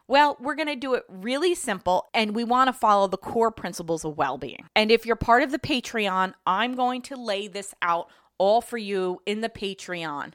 Well, 0.07 0.37
we're 0.39 0.55
going 0.55 0.67
to 0.67 0.75
do 0.75 0.93
it 0.93 1.03
really 1.09 1.55
simple 1.55 2.07
and 2.13 2.35
we 2.35 2.43
want 2.43 2.67
to 2.67 2.73
follow 2.73 3.07
the 3.07 3.17
core 3.17 3.51
principles 3.51 4.05
of 4.05 4.17
well 4.17 4.37
being. 4.37 4.65
And 4.75 4.91
if 4.91 5.05
you're 5.05 5.15
part 5.15 5.43
of 5.43 5.51
the 5.51 5.59
Patreon, 5.59 6.33
I'm 6.45 6.75
going 6.75 7.01
to 7.03 7.15
lay 7.15 7.47
this 7.47 7.73
out 7.81 8.09
all 8.37 8.61
for 8.61 8.77
you 8.77 9.19
in 9.25 9.41
the 9.41 9.49
Patreon. 9.49 10.33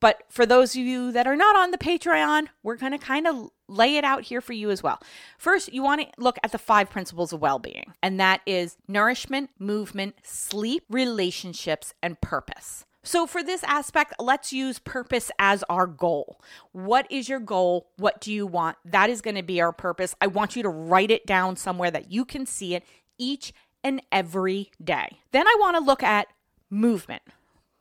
But 0.00 0.22
for 0.30 0.46
those 0.46 0.74
of 0.74 0.82
you 0.82 1.12
that 1.12 1.26
are 1.26 1.36
not 1.36 1.56
on 1.56 1.72
the 1.72 1.78
Patreon, 1.78 2.46
we're 2.62 2.76
going 2.76 2.92
to 2.92 2.98
kind 2.98 3.26
of 3.26 3.50
lay 3.68 3.96
it 3.96 4.04
out 4.04 4.22
here 4.22 4.40
for 4.40 4.54
you 4.54 4.70
as 4.70 4.82
well. 4.82 4.98
First, 5.38 5.72
you 5.72 5.82
want 5.82 6.00
to 6.00 6.08
look 6.16 6.38
at 6.42 6.52
the 6.52 6.58
five 6.58 6.88
principles 6.88 7.34
of 7.34 7.40
well 7.42 7.58
being, 7.58 7.92
and 8.02 8.18
that 8.18 8.40
is 8.46 8.78
nourishment, 8.88 9.50
movement, 9.58 10.16
sleep, 10.22 10.84
relationships, 10.88 11.92
and 12.02 12.18
purpose. 12.20 12.86
So, 13.02 13.26
for 13.26 13.42
this 13.42 13.64
aspect, 13.64 14.14
let's 14.18 14.52
use 14.52 14.78
purpose 14.78 15.30
as 15.38 15.64
our 15.70 15.86
goal. 15.86 16.40
What 16.72 17.10
is 17.10 17.28
your 17.28 17.40
goal? 17.40 17.88
What 17.96 18.20
do 18.20 18.32
you 18.32 18.46
want? 18.46 18.76
That 18.84 19.08
is 19.08 19.22
going 19.22 19.36
to 19.36 19.42
be 19.42 19.60
our 19.60 19.72
purpose. 19.72 20.14
I 20.20 20.26
want 20.26 20.54
you 20.54 20.62
to 20.62 20.68
write 20.68 21.10
it 21.10 21.26
down 21.26 21.56
somewhere 21.56 21.90
that 21.90 22.12
you 22.12 22.24
can 22.26 22.44
see 22.44 22.74
it 22.74 22.84
each 23.16 23.54
and 23.82 24.02
every 24.12 24.70
day. 24.82 25.18
Then 25.32 25.46
I 25.46 25.56
want 25.58 25.76
to 25.76 25.82
look 25.82 26.02
at 26.02 26.26
movement. 26.68 27.22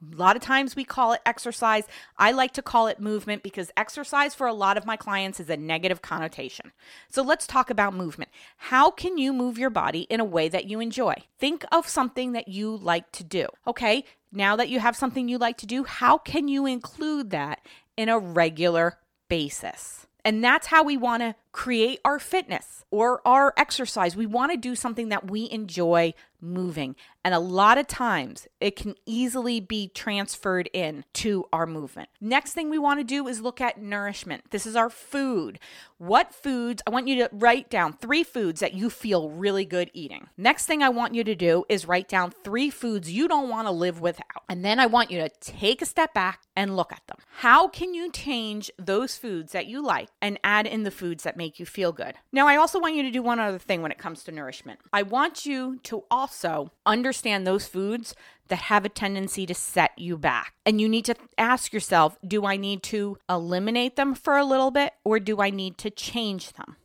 A 0.01 0.15
lot 0.15 0.37
of 0.37 0.41
times 0.41 0.77
we 0.77 0.85
call 0.85 1.11
it 1.11 1.21
exercise. 1.25 1.83
I 2.17 2.31
like 2.31 2.53
to 2.53 2.61
call 2.61 2.87
it 2.87 3.01
movement 3.01 3.43
because 3.43 3.69
exercise 3.75 4.33
for 4.33 4.47
a 4.47 4.53
lot 4.53 4.77
of 4.77 4.85
my 4.85 4.95
clients 4.95 5.41
is 5.41 5.49
a 5.49 5.57
negative 5.57 6.01
connotation. 6.01 6.71
So 7.09 7.21
let's 7.21 7.45
talk 7.45 7.69
about 7.69 7.93
movement. 7.93 8.31
How 8.57 8.91
can 8.91 9.17
you 9.17 9.33
move 9.33 9.57
your 9.57 9.69
body 9.69 10.01
in 10.01 10.21
a 10.21 10.25
way 10.25 10.47
that 10.47 10.65
you 10.65 10.79
enjoy? 10.79 11.15
Think 11.37 11.65
of 11.71 11.89
something 11.89 12.31
that 12.31 12.47
you 12.47 12.77
like 12.77 13.11
to 13.13 13.25
do. 13.25 13.47
Okay, 13.67 14.05
now 14.31 14.55
that 14.55 14.69
you 14.69 14.79
have 14.79 14.95
something 14.95 15.27
you 15.27 15.37
like 15.37 15.57
to 15.57 15.65
do, 15.65 15.83
how 15.83 16.17
can 16.17 16.47
you 16.47 16.65
include 16.65 17.31
that 17.31 17.59
in 17.97 18.07
a 18.07 18.17
regular 18.17 18.99
basis? 19.27 20.07
And 20.23 20.43
that's 20.43 20.67
how 20.67 20.83
we 20.83 20.95
want 20.95 21.23
to 21.23 21.35
create 21.51 21.99
our 22.05 22.19
fitness 22.19 22.83
or 22.91 23.21
our 23.25 23.53
exercise. 23.57 24.15
We 24.15 24.25
want 24.25 24.51
to 24.51 24.57
do 24.57 24.75
something 24.75 25.09
that 25.09 25.29
we 25.29 25.49
enjoy 25.49 26.13
moving. 26.41 26.95
And 27.23 27.33
a 27.33 27.39
lot 27.39 27.77
of 27.77 27.87
times 27.87 28.47
it 28.61 28.75
can 28.75 28.95
easily 29.05 29.59
be 29.59 29.89
transferred 29.89 30.69
in 30.73 31.03
to 31.15 31.45
our 31.51 31.65
movement. 31.65 32.09
Next 32.21 32.53
thing 32.53 32.69
we 32.69 32.79
want 32.79 32.99
to 32.99 33.03
do 33.03 33.27
is 33.27 33.41
look 33.41 33.59
at 33.59 33.81
nourishment. 33.81 34.51
This 34.51 34.65
is 34.65 34.75
our 34.75 34.89
food. 34.89 35.59
What 35.97 36.33
foods, 36.33 36.81
I 36.87 36.91
want 36.91 37.09
you 37.09 37.15
to 37.17 37.29
write 37.33 37.69
down 37.69 37.93
three 37.93 38.23
foods 38.23 38.61
that 38.61 38.73
you 38.73 38.89
feel 38.89 39.29
really 39.29 39.65
good 39.65 39.91
eating. 39.93 40.27
Next 40.37 40.65
thing 40.65 40.81
I 40.81 40.89
want 40.89 41.13
you 41.13 41.25
to 41.25 41.35
do 41.35 41.65
is 41.67 41.85
write 41.85 42.07
down 42.07 42.31
three 42.31 42.69
foods 42.69 43.11
you 43.11 43.27
don't 43.27 43.49
want 43.49 43.67
to 43.67 43.71
live 43.71 43.99
without. 43.99 44.43
And 44.47 44.63
then 44.63 44.79
I 44.79 44.85
want 44.85 45.11
you 45.11 45.19
to 45.19 45.29
take 45.41 45.81
a 45.81 45.85
step 45.85 46.13
back 46.13 46.43
and 46.55 46.77
look 46.77 46.93
at 46.93 47.05
them. 47.07 47.17
How 47.39 47.67
can 47.67 47.93
you 47.93 48.11
change 48.11 48.71
those 48.77 49.17
foods 49.17 49.51
that 49.51 49.67
you 49.67 49.83
like 49.83 50.07
and 50.21 50.39
add 50.43 50.67
in 50.67 50.83
the 50.83 50.91
foods 50.91 51.23
that 51.23 51.35
make 51.39 51.59
you 51.59 51.65
feel 51.65 51.91
good. 51.91 52.13
Now, 52.31 52.47
I 52.47 52.57
also 52.57 52.79
want 52.79 52.93
you 52.93 53.01
to 53.01 53.09
do 53.09 53.23
one 53.23 53.39
other 53.39 53.57
thing 53.57 53.81
when 53.81 53.91
it 53.91 53.97
comes 53.97 54.23
to 54.25 54.31
nourishment. 54.31 54.79
I 54.93 55.01
want 55.01 55.47
you 55.47 55.79
to 55.83 56.03
also 56.11 56.71
understand 56.85 57.47
those 57.47 57.65
foods 57.65 58.13
that 58.49 58.57
have 58.57 58.85
a 58.85 58.89
tendency 58.89 59.45
to 59.45 59.55
set 59.55 59.97
you 59.97 60.17
back. 60.17 60.53
And 60.65 60.81
you 60.81 60.89
need 60.89 61.05
to 61.05 61.15
ask 61.37 61.71
yourself 61.71 62.17
do 62.27 62.45
I 62.45 62.57
need 62.57 62.83
to 62.83 63.17
eliminate 63.29 63.95
them 63.95 64.13
for 64.13 64.37
a 64.37 64.45
little 64.45 64.71
bit 64.71 64.93
or 65.03 65.19
do 65.19 65.41
I 65.41 65.49
need 65.49 65.77
to 65.79 65.89
change 65.89 66.53
them? 66.53 66.75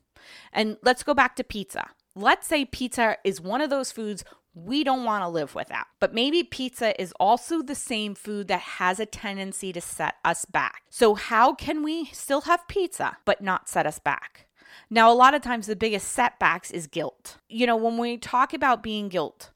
And 0.52 0.76
let's 0.82 1.02
go 1.02 1.12
back 1.12 1.36
to 1.36 1.44
pizza. 1.44 1.90
Let's 2.14 2.46
say 2.46 2.64
pizza 2.64 3.16
is 3.24 3.40
one 3.40 3.60
of 3.60 3.70
those 3.70 3.90
foods 3.90 4.24
We 4.56 4.84
don't 4.84 5.02
want 5.02 5.24
to 5.24 5.28
live 5.28 5.56
without. 5.56 5.86
But 5.98 6.14
maybe 6.14 6.44
pizza 6.44 7.00
is 7.00 7.12
also 7.18 7.60
the 7.60 7.74
same 7.74 8.14
food 8.14 8.46
that 8.46 8.60
has 8.60 9.00
a 9.00 9.06
tendency 9.06 9.72
to 9.72 9.80
set 9.80 10.14
us 10.24 10.44
back. 10.44 10.82
So, 10.90 11.16
how 11.16 11.54
can 11.54 11.82
we 11.82 12.04
still 12.12 12.42
have 12.42 12.68
pizza 12.68 13.16
but 13.24 13.40
not 13.40 13.68
set 13.68 13.84
us 13.84 13.98
back? 13.98 14.43
Now, 14.90 15.10
a 15.10 15.14
lot 15.14 15.34
of 15.34 15.42
times 15.42 15.66
the 15.66 15.76
biggest 15.76 16.08
setbacks 16.08 16.70
is 16.70 16.86
guilt. 16.86 17.38
You 17.48 17.66
know, 17.66 17.76
when 17.76 17.98
we 17.98 18.16
talk 18.16 18.52
about 18.52 18.82
being 18.82 19.08
guilt, 19.08 19.50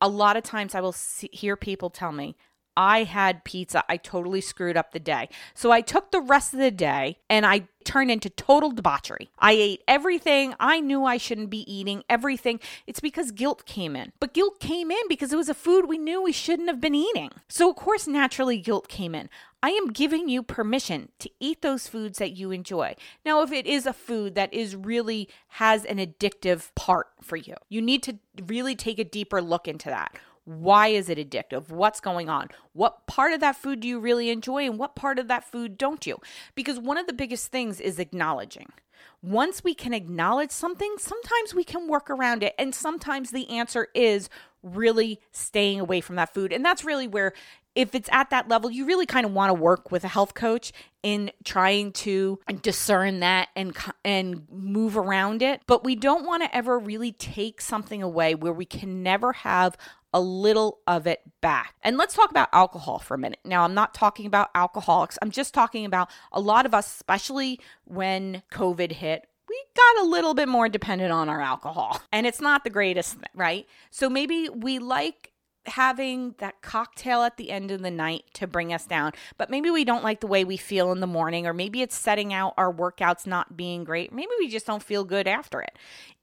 a 0.00 0.08
lot 0.08 0.36
of 0.36 0.42
times 0.42 0.74
I 0.74 0.80
will 0.80 0.92
see, 0.92 1.30
hear 1.32 1.56
people 1.56 1.90
tell 1.90 2.12
me, 2.12 2.36
I 2.76 3.04
had 3.04 3.44
pizza. 3.44 3.84
I 3.88 3.96
totally 3.96 4.40
screwed 4.40 4.76
up 4.76 4.92
the 4.92 5.00
day. 5.00 5.28
So 5.54 5.70
I 5.70 5.80
took 5.80 6.10
the 6.10 6.20
rest 6.20 6.52
of 6.52 6.60
the 6.60 6.70
day 6.70 7.18
and 7.28 7.46
I 7.46 7.68
turned 7.84 8.10
into 8.10 8.30
total 8.30 8.70
debauchery. 8.70 9.30
I 9.38 9.52
ate 9.52 9.82
everything 9.86 10.54
I 10.58 10.80
knew 10.80 11.04
I 11.04 11.18
shouldn't 11.18 11.50
be 11.50 11.70
eating, 11.72 12.02
everything. 12.08 12.60
It's 12.86 13.00
because 13.00 13.30
guilt 13.30 13.66
came 13.66 13.94
in. 13.94 14.12
But 14.20 14.34
guilt 14.34 14.58
came 14.58 14.90
in 14.90 15.08
because 15.08 15.32
it 15.32 15.36
was 15.36 15.48
a 15.48 15.54
food 15.54 15.86
we 15.86 15.98
knew 15.98 16.22
we 16.22 16.32
shouldn't 16.32 16.68
have 16.68 16.80
been 16.80 16.94
eating. 16.94 17.30
So, 17.48 17.70
of 17.70 17.76
course, 17.76 18.06
naturally, 18.06 18.58
guilt 18.58 18.88
came 18.88 19.14
in. 19.14 19.28
I 19.62 19.70
am 19.70 19.92
giving 19.92 20.28
you 20.28 20.42
permission 20.42 21.10
to 21.20 21.30
eat 21.40 21.62
those 21.62 21.88
foods 21.88 22.18
that 22.18 22.36
you 22.36 22.50
enjoy. 22.50 22.96
Now, 23.24 23.42
if 23.42 23.50
it 23.50 23.66
is 23.66 23.86
a 23.86 23.94
food 23.94 24.34
that 24.34 24.52
is 24.52 24.76
really 24.76 25.28
has 25.48 25.84
an 25.86 25.98
addictive 25.98 26.74
part 26.74 27.08
for 27.22 27.36
you, 27.36 27.54
you 27.68 27.80
need 27.80 28.02
to 28.02 28.18
really 28.46 28.76
take 28.76 28.98
a 28.98 29.04
deeper 29.04 29.40
look 29.40 29.66
into 29.66 29.88
that. 29.88 30.18
Why 30.44 30.88
is 30.88 31.08
it 31.08 31.18
addictive? 31.18 31.70
What's 31.70 32.00
going 32.00 32.28
on? 32.28 32.48
What 32.72 33.06
part 33.06 33.32
of 33.32 33.40
that 33.40 33.56
food 33.56 33.80
do 33.80 33.88
you 33.88 33.98
really 33.98 34.30
enjoy 34.30 34.64
and 34.66 34.78
what 34.78 34.94
part 34.94 35.18
of 35.18 35.28
that 35.28 35.44
food 35.44 35.78
don't 35.78 36.06
you? 36.06 36.18
Because 36.54 36.78
one 36.78 36.98
of 36.98 37.06
the 37.06 37.12
biggest 37.12 37.50
things 37.50 37.80
is 37.80 37.98
acknowledging. 37.98 38.72
Once 39.22 39.64
we 39.64 39.74
can 39.74 39.94
acknowledge 39.94 40.50
something, 40.50 40.96
sometimes 40.98 41.54
we 41.54 41.64
can 41.64 41.88
work 41.88 42.10
around 42.10 42.42
it. 42.42 42.54
And 42.58 42.74
sometimes 42.74 43.30
the 43.30 43.48
answer 43.48 43.88
is 43.94 44.28
really 44.62 45.18
staying 45.32 45.80
away 45.80 46.02
from 46.02 46.16
that 46.16 46.34
food. 46.34 46.52
And 46.52 46.64
that's 46.64 46.84
really 46.84 47.08
where 47.08 47.32
if 47.74 47.94
it's 47.94 48.08
at 48.12 48.30
that 48.30 48.48
level, 48.48 48.70
you 48.70 48.86
really 48.86 49.06
kind 49.06 49.26
of 49.26 49.32
want 49.32 49.50
to 49.50 49.54
work 49.54 49.90
with 49.90 50.04
a 50.04 50.08
health 50.08 50.34
coach 50.34 50.72
in 51.02 51.30
trying 51.42 51.92
to 51.92 52.38
discern 52.62 53.20
that 53.20 53.48
and 53.56 53.76
and 54.04 54.46
move 54.50 54.96
around 54.96 55.42
it. 55.42 55.62
But 55.66 55.84
we 55.84 55.96
don't 55.96 56.24
want 56.24 56.44
to 56.44 56.54
ever 56.54 56.78
really 56.78 57.12
take 57.12 57.60
something 57.60 58.02
away 58.02 58.34
where 58.34 58.52
we 58.52 58.64
can 58.64 59.02
never 59.02 59.32
have 59.32 59.76
a 60.14 60.20
little 60.20 60.78
of 60.86 61.06
it 61.08 61.20
back. 61.42 61.74
And 61.82 61.98
let's 61.98 62.14
talk 62.14 62.30
about 62.30 62.48
alcohol 62.52 63.00
for 63.00 63.14
a 63.14 63.18
minute. 63.18 63.40
Now, 63.44 63.64
I'm 63.64 63.74
not 63.74 63.92
talking 63.92 64.26
about 64.26 64.48
alcoholics. 64.54 65.18
I'm 65.20 65.32
just 65.32 65.52
talking 65.52 65.84
about 65.84 66.08
a 66.32 66.40
lot 66.40 66.64
of 66.64 66.72
us, 66.72 66.86
especially 66.86 67.60
when 67.84 68.44
COVID 68.52 68.92
hit, 68.92 69.26
we 69.48 69.62
got 69.76 70.04
a 70.04 70.08
little 70.08 70.32
bit 70.32 70.48
more 70.48 70.68
dependent 70.68 71.12
on 71.12 71.28
our 71.28 71.40
alcohol. 71.40 72.00
And 72.12 72.26
it's 72.26 72.40
not 72.40 72.62
the 72.62 72.70
greatest, 72.70 73.18
right? 73.34 73.66
So 73.90 74.08
maybe 74.08 74.48
we 74.48 74.78
like 74.78 75.32
having 75.66 76.34
that 76.38 76.62
cocktail 76.62 77.22
at 77.22 77.36
the 77.36 77.50
end 77.50 77.72
of 77.72 77.82
the 77.82 77.90
night 77.90 78.24
to 78.34 78.46
bring 78.46 78.72
us 78.72 78.86
down. 78.86 79.12
But 79.36 79.50
maybe 79.50 79.70
we 79.70 79.84
don't 79.84 80.04
like 80.04 80.20
the 80.20 80.28
way 80.28 80.44
we 80.44 80.56
feel 80.56 80.92
in 80.92 81.00
the 81.00 81.06
morning, 81.08 81.46
or 81.46 81.52
maybe 81.52 81.82
it's 81.82 81.96
setting 81.96 82.32
out 82.32 82.54
our 82.56 82.72
workouts 82.72 83.26
not 83.26 83.56
being 83.56 83.82
great. 83.82 84.12
Maybe 84.12 84.30
we 84.38 84.48
just 84.48 84.66
don't 84.66 84.82
feel 84.82 85.04
good 85.04 85.26
after 85.26 85.60
it. 85.60 85.76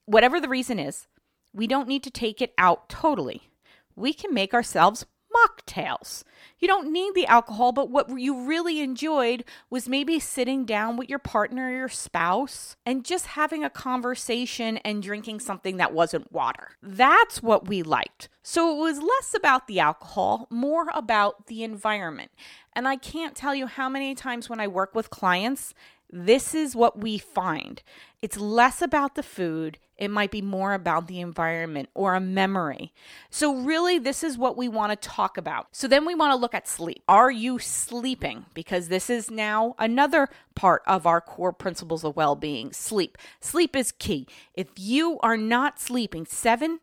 Whatever 0.06 0.40
the 0.40 0.48
reason 0.48 0.78
is, 0.78 1.08
we 1.52 1.66
don't 1.66 1.88
need 1.88 2.02
to 2.04 2.10
take 2.10 2.40
it 2.40 2.54
out 2.56 2.88
totally. 2.88 3.51
We 3.96 4.12
can 4.12 4.34
make 4.34 4.54
ourselves 4.54 5.06
mocktails. 5.34 6.24
You 6.58 6.68
don't 6.68 6.92
need 6.92 7.14
the 7.14 7.26
alcohol, 7.26 7.72
but 7.72 7.90
what 7.90 8.08
you 8.18 8.46
really 8.46 8.80
enjoyed 8.80 9.44
was 9.70 9.88
maybe 9.88 10.20
sitting 10.20 10.64
down 10.64 10.96
with 10.96 11.08
your 11.08 11.18
partner 11.18 11.66
or 11.68 11.70
your 11.70 11.88
spouse 11.88 12.76
and 12.86 13.04
just 13.04 13.26
having 13.26 13.64
a 13.64 13.70
conversation 13.70 14.76
and 14.78 15.02
drinking 15.02 15.40
something 15.40 15.78
that 15.78 15.92
wasn't 15.92 16.30
water. 16.32 16.68
That's 16.82 17.42
what 17.42 17.66
we 17.66 17.82
liked. 17.82 18.28
So 18.42 18.76
it 18.76 18.80
was 18.80 19.00
less 19.00 19.34
about 19.34 19.66
the 19.66 19.80
alcohol, 19.80 20.46
more 20.50 20.88
about 20.94 21.46
the 21.46 21.64
environment. 21.64 22.30
And 22.74 22.86
I 22.86 22.96
can't 22.96 23.34
tell 23.34 23.54
you 23.54 23.66
how 23.66 23.88
many 23.88 24.14
times 24.14 24.48
when 24.48 24.60
I 24.60 24.68
work 24.68 24.94
with 24.94 25.10
clients, 25.10 25.74
this 26.12 26.54
is 26.54 26.76
what 26.76 26.98
we 26.98 27.16
find. 27.16 27.82
It's 28.20 28.36
less 28.38 28.82
about 28.82 29.14
the 29.14 29.22
food, 29.22 29.78
it 29.96 30.10
might 30.10 30.30
be 30.30 30.42
more 30.42 30.74
about 30.74 31.06
the 31.06 31.20
environment 31.20 31.88
or 31.94 32.14
a 32.14 32.20
memory. 32.20 32.92
So, 33.30 33.54
really, 33.54 33.98
this 33.98 34.22
is 34.22 34.36
what 34.36 34.56
we 34.56 34.68
want 34.68 34.90
to 34.90 35.08
talk 35.08 35.38
about. 35.38 35.68
So, 35.72 35.88
then 35.88 36.04
we 36.04 36.14
want 36.14 36.32
to 36.32 36.36
look 36.36 36.54
at 36.54 36.68
sleep. 36.68 37.02
Are 37.08 37.30
you 37.30 37.58
sleeping? 37.58 38.46
Because 38.52 38.88
this 38.88 39.08
is 39.08 39.30
now 39.30 39.74
another 39.78 40.28
part 40.54 40.82
of 40.86 41.06
our 41.06 41.20
core 41.20 41.52
principles 41.52 42.04
of 42.04 42.16
well 42.16 42.36
being 42.36 42.72
sleep. 42.72 43.16
Sleep 43.40 43.74
is 43.74 43.92
key. 43.92 44.26
If 44.54 44.68
you 44.76 45.18
are 45.20 45.36
not 45.36 45.80
sleeping 45.80 46.26
seven 46.26 46.80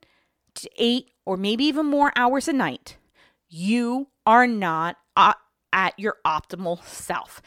to 0.55 0.69
eight 0.77 1.12
or 1.25 1.38
maybe 1.38 1.65
even 1.65 1.86
more 1.86 2.12
hours 2.15 2.48
a 2.48 2.53
night, 2.53 2.98
you 3.50 4.07
are 4.25 4.48
not 4.48 4.98
uh, 5.15 5.33
at 5.74 5.98
your 6.00 6.17
optimal 6.25 6.83
self. 6.83 7.41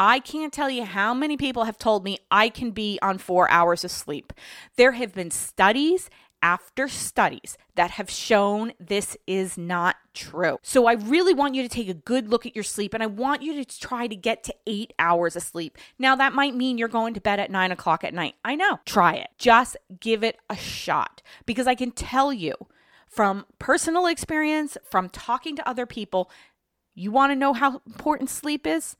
I 0.00 0.18
can't 0.18 0.50
tell 0.50 0.70
you 0.70 0.86
how 0.86 1.12
many 1.12 1.36
people 1.36 1.64
have 1.64 1.76
told 1.76 2.04
me 2.04 2.16
I 2.30 2.48
can 2.48 2.70
be 2.70 2.98
on 3.02 3.18
four 3.18 3.50
hours 3.50 3.84
of 3.84 3.90
sleep. 3.90 4.32
There 4.76 4.92
have 4.92 5.12
been 5.12 5.30
studies 5.30 6.08
after 6.42 6.88
studies 6.88 7.58
that 7.74 7.90
have 7.90 8.08
shown 8.08 8.72
this 8.80 9.14
is 9.26 9.58
not 9.58 9.96
true. 10.14 10.56
So 10.62 10.86
I 10.86 10.94
really 10.94 11.34
want 11.34 11.54
you 11.54 11.62
to 11.62 11.68
take 11.68 11.90
a 11.90 11.94
good 11.94 12.30
look 12.30 12.46
at 12.46 12.54
your 12.54 12.64
sleep 12.64 12.94
and 12.94 13.02
I 13.02 13.08
want 13.08 13.42
you 13.42 13.62
to 13.62 13.78
try 13.78 14.06
to 14.06 14.16
get 14.16 14.42
to 14.44 14.54
eight 14.66 14.94
hours 14.98 15.36
of 15.36 15.42
sleep. 15.42 15.76
Now, 15.98 16.16
that 16.16 16.32
might 16.32 16.56
mean 16.56 16.78
you're 16.78 16.88
going 16.88 17.12
to 17.12 17.20
bed 17.20 17.38
at 17.38 17.50
nine 17.50 17.70
o'clock 17.70 18.02
at 18.02 18.14
night. 18.14 18.36
I 18.42 18.54
know. 18.54 18.80
Try 18.86 19.16
it. 19.16 19.28
Just 19.36 19.76
give 20.00 20.24
it 20.24 20.38
a 20.48 20.56
shot 20.56 21.20
because 21.44 21.66
I 21.66 21.74
can 21.74 21.90
tell 21.90 22.32
you 22.32 22.54
from 23.06 23.44
personal 23.58 24.06
experience, 24.06 24.78
from 24.82 25.10
talking 25.10 25.56
to 25.56 25.68
other 25.68 25.84
people, 25.84 26.30
you 26.94 27.10
want 27.10 27.32
to 27.32 27.36
know 27.36 27.52
how 27.52 27.82
important 27.86 28.30
sleep 28.30 28.66
is? 28.66 28.96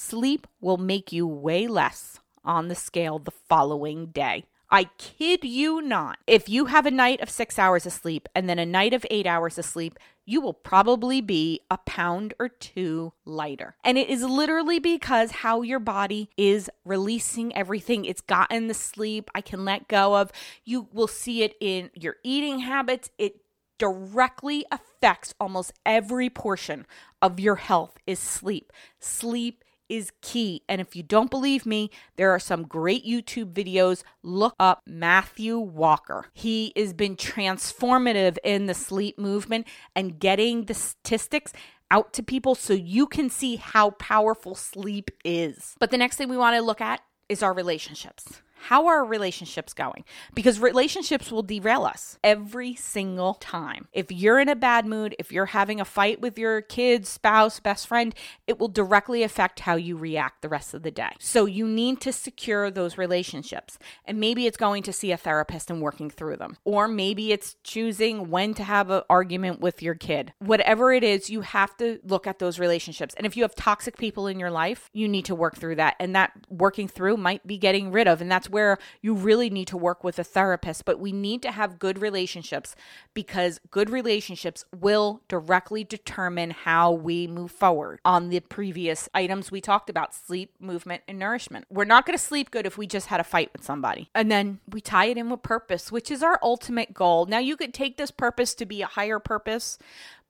Sleep 0.00 0.46
will 0.60 0.76
make 0.76 1.10
you 1.10 1.26
weigh 1.26 1.66
less 1.66 2.20
on 2.44 2.68
the 2.68 2.76
scale 2.76 3.18
the 3.18 3.32
following 3.32 4.06
day. 4.06 4.44
I 4.70 4.84
kid 4.96 5.42
you 5.42 5.82
not. 5.82 6.18
If 6.24 6.48
you 6.48 6.66
have 6.66 6.86
a 6.86 6.92
night 6.92 7.20
of 7.20 7.28
six 7.28 7.58
hours 7.58 7.84
of 7.84 7.92
sleep 7.92 8.28
and 8.32 8.48
then 8.48 8.60
a 8.60 8.64
night 8.64 8.94
of 8.94 9.04
eight 9.10 9.26
hours 9.26 9.58
of 9.58 9.64
sleep, 9.64 9.98
you 10.24 10.40
will 10.40 10.54
probably 10.54 11.20
be 11.20 11.62
a 11.68 11.78
pound 11.78 12.32
or 12.38 12.48
two 12.48 13.12
lighter. 13.24 13.74
And 13.82 13.98
it 13.98 14.08
is 14.08 14.22
literally 14.22 14.78
because 14.78 15.32
how 15.32 15.62
your 15.62 15.80
body 15.80 16.30
is 16.36 16.70
releasing 16.84 17.54
everything 17.56 18.04
it's 18.04 18.20
gotten 18.20 18.68
the 18.68 18.74
sleep 18.74 19.32
I 19.34 19.40
can 19.40 19.64
let 19.64 19.88
go 19.88 20.16
of. 20.16 20.30
You 20.64 20.86
will 20.92 21.08
see 21.08 21.42
it 21.42 21.56
in 21.60 21.90
your 21.92 22.18
eating 22.22 22.60
habits. 22.60 23.10
It 23.18 23.40
directly 23.78 24.64
affects 24.70 25.34
almost 25.40 25.72
every 25.84 26.30
portion 26.30 26.86
of 27.20 27.40
your 27.40 27.56
health 27.56 27.96
is 28.06 28.20
sleep. 28.20 28.72
Sleep 29.00 29.64
is 29.88 30.12
key. 30.22 30.62
And 30.68 30.80
if 30.80 30.94
you 30.94 31.02
don't 31.02 31.30
believe 31.30 31.66
me, 31.66 31.90
there 32.16 32.30
are 32.30 32.38
some 32.38 32.62
great 32.64 33.06
YouTube 33.06 33.52
videos. 33.52 34.02
Look 34.22 34.54
up 34.58 34.82
Matthew 34.86 35.58
Walker. 35.58 36.26
He 36.32 36.72
has 36.76 36.92
been 36.92 37.16
transformative 37.16 38.38
in 38.44 38.66
the 38.66 38.74
sleep 38.74 39.18
movement 39.18 39.66
and 39.94 40.18
getting 40.18 40.64
the 40.64 40.74
statistics 40.74 41.52
out 41.90 42.12
to 42.12 42.22
people 42.22 42.54
so 42.54 42.74
you 42.74 43.06
can 43.06 43.30
see 43.30 43.56
how 43.56 43.90
powerful 43.90 44.54
sleep 44.54 45.10
is. 45.24 45.74
But 45.78 45.90
the 45.90 45.98
next 45.98 46.16
thing 46.16 46.28
we 46.28 46.36
want 46.36 46.56
to 46.56 46.62
look 46.62 46.80
at 46.80 47.00
is 47.28 47.42
our 47.42 47.52
relationships. 47.52 48.42
How 48.60 48.86
are 48.88 49.04
relationships 49.04 49.72
going? 49.72 50.04
Because 50.34 50.60
relationships 50.60 51.30
will 51.30 51.42
derail 51.42 51.84
us 51.84 52.18
every 52.22 52.74
single 52.74 53.34
time. 53.34 53.88
If 53.92 54.10
you're 54.10 54.40
in 54.40 54.48
a 54.48 54.56
bad 54.56 54.84
mood, 54.86 55.14
if 55.18 55.32
you're 55.32 55.46
having 55.46 55.80
a 55.80 55.84
fight 55.84 56.20
with 56.20 56.38
your 56.38 56.60
kids, 56.60 57.08
spouse, 57.08 57.60
best 57.60 57.86
friend, 57.86 58.14
it 58.46 58.58
will 58.58 58.68
directly 58.68 59.22
affect 59.22 59.60
how 59.60 59.76
you 59.76 59.96
react 59.96 60.42
the 60.42 60.48
rest 60.48 60.74
of 60.74 60.82
the 60.82 60.90
day. 60.90 61.10
So 61.18 61.46
you 61.46 61.66
need 61.66 62.00
to 62.02 62.12
secure 62.12 62.70
those 62.70 62.98
relationships. 62.98 63.78
And 64.04 64.20
maybe 64.20 64.46
it's 64.46 64.56
going 64.56 64.82
to 64.84 64.92
see 64.92 65.12
a 65.12 65.16
therapist 65.16 65.70
and 65.70 65.80
working 65.80 66.10
through 66.10 66.36
them. 66.36 66.56
Or 66.64 66.88
maybe 66.88 67.32
it's 67.32 67.56
choosing 67.62 68.30
when 68.30 68.54
to 68.54 68.64
have 68.64 68.90
an 68.90 69.02
argument 69.08 69.60
with 69.60 69.82
your 69.82 69.94
kid. 69.94 70.32
Whatever 70.40 70.92
it 70.92 71.04
is, 71.04 71.30
you 71.30 71.42
have 71.42 71.76
to 71.78 72.00
look 72.04 72.26
at 72.26 72.38
those 72.38 72.58
relationships. 72.58 73.14
And 73.16 73.26
if 73.26 73.36
you 73.36 73.44
have 73.44 73.54
toxic 73.54 73.96
people 73.96 74.26
in 74.26 74.38
your 74.38 74.50
life, 74.50 74.90
you 74.92 75.08
need 75.08 75.24
to 75.26 75.34
work 75.34 75.56
through 75.56 75.76
that. 75.76 75.96
And 76.00 76.14
that 76.14 76.32
working 76.48 76.88
through 76.88 77.16
might 77.16 77.46
be 77.46 77.58
getting 77.58 77.92
rid 77.92 78.08
of. 78.08 78.20
And 78.20 78.30
that's 78.30 78.47
where 78.50 78.78
you 79.00 79.14
really 79.14 79.50
need 79.50 79.68
to 79.68 79.76
work 79.76 80.04
with 80.04 80.18
a 80.18 80.24
therapist. 80.24 80.84
But 80.84 80.98
we 80.98 81.12
need 81.12 81.42
to 81.42 81.50
have 81.50 81.78
good 81.78 81.98
relationships 81.98 82.74
because 83.14 83.60
good 83.70 83.90
relationships 83.90 84.64
will 84.74 85.22
directly 85.28 85.84
determine 85.84 86.50
how 86.50 86.92
we 86.92 87.26
move 87.26 87.50
forward 87.50 88.00
on 88.04 88.28
the 88.28 88.40
previous 88.40 89.08
items 89.14 89.50
we 89.50 89.60
talked 89.60 89.90
about 89.90 90.14
sleep, 90.14 90.52
movement, 90.60 91.02
and 91.08 91.18
nourishment. 91.18 91.66
We're 91.70 91.84
not 91.84 92.06
going 92.06 92.16
to 92.16 92.22
sleep 92.22 92.50
good 92.50 92.66
if 92.66 92.78
we 92.78 92.86
just 92.86 93.06
had 93.08 93.20
a 93.20 93.24
fight 93.24 93.50
with 93.52 93.64
somebody. 93.64 94.10
And 94.14 94.30
then 94.30 94.60
we 94.68 94.80
tie 94.80 95.06
it 95.06 95.18
in 95.18 95.30
with 95.30 95.42
purpose, 95.42 95.92
which 95.92 96.10
is 96.10 96.22
our 96.22 96.38
ultimate 96.42 96.94
goal. 96.94 97.26
Now, 97.26 97.38
you 97.38 97.56
could 97.56 97.74
take 97.74 97.96
this 97.96 98.10
purpose 98.10 98.54
to 98.54 98.66
be 98.66 98.82
a 98.82 98.86
higher 98.86 99.18
purpose 99.18 99.78